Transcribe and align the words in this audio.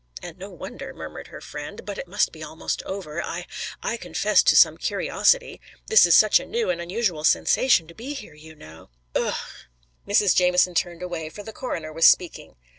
"And 0.23 0.35
no 0.39 0.49
wonder," 0.49 0.95
murmured 0.95 1.27
her 1.27 1.39
friend. 1.41 1.85
"But 1.85 1.99
it 1.99 2.07
must 2.07 2.31
be 2.31 2.41
almost 2.41 2.81
over. 2.87 3.21
I 3.21 3.45
I 3.83 3.97
confess 3.97 4.41
to 4.41 4.55
some 4.55 4.79
curiosity. 4.79 5.61
This 5.85 6.07
is 6.07 6.15
such 6.15 6.39
a 6.39 6.45
new 6.47 6.71
and 6.71 6.81
unusual 6.81 7.23
sensation, 7.23 7.85
to 7.87 7.93
be 7.93 8.15
here, 8.15 8.33
you 8.33 8.55
know." 8.55 8.89
"Ugh!" 9.13 9.35
Mrs. 10.07 10.35
Jamieson 10.35 10.73
turned 10.73 11.03
away, 11.03 11.29
for 11.29 11.43
the 11.43 11.53
coroner 11.53 11.93
was 11.93 12.07
speaking. 12.07 12.55